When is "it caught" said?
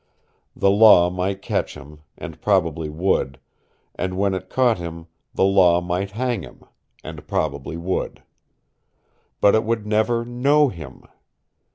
4.33-4.79